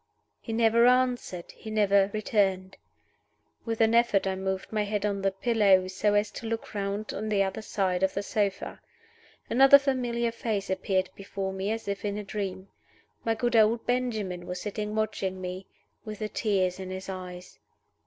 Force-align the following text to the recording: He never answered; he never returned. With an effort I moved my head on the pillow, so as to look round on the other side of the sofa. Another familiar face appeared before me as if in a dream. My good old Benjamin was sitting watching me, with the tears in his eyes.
He 0.39 0.51
never 0.51 0.87
answered; 0.87 1.51
he 1.51 1.69
never 1.69 2.09
returned. 2.11 2.77
With 3.65 3.81
an 3.81 3.93
effort 3.93 4.25
I 4.25 4.35
moved 4.35 4.73
my 4.73 4.83
head 4.83 5.05
on 5.05 5.21
the 5.21 5.29
pillow, 5.29 5.87
so 5.89 6.15
as 6.15 6.31
to 6.31 6.47
look 6.47 6.73
round 6.73 7.13
on 7.13 7.29
the 7.29 7.43
other 7.43 7.61
side 7.61 8.01
of 8.01 8.15
the 8.15 8.23
sofa. 8.23 8.81
Another 9.47 9.77
familiar 9.77 10.31
face 10.31 10.71
appeared 10.71 11.11
before 11.13 11.53
me 11.53 11.69
as 11.69 11.87
if 11.87 12.03
in 12.03 12.17
a 12.17 12.23
dream. 12.23 12.69
My 13.23 13.35
good 13.35 13.55
old 13.55 13.85
Benjamin 13.85 14.47
was 14.47 14.59
sitting 14.59 14.95
watching 14.95 15.39
me, 15.39 15.67
with 16.03 16.17
the 16.17 16.29
tears 16.29 16.79
in 16.79 16.89
his 16.89 17.07
eyes. 17.07 17.59